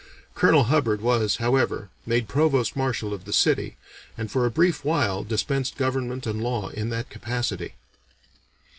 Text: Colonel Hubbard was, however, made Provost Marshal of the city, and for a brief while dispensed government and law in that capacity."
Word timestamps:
Colonel 0.33 0.63
Hubbard 0.63 0.99
was, 0.99 1.35
however, 1.35 1.91
made 2.07 2.27
Provost 2.27 2.75
Marshal 2.75 3.13
of 3.13 3.25
the 3.25 3.31
city, 3.31 3.77
and 4.17 4.31
for 4.31 4.47
a 4.47 4.49
brief 4.49 4.83
while 4.83 5.23
dispensed 5.23 5.77
government 5.77 6.25
and 6.25 6.41
law 6.41 6.69
in 6.69 6.89
that 6.89 7.11
capacity." 7.11 7.75